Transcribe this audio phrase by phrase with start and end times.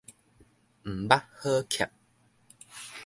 [0.83, 1.91] 毋捌好㾀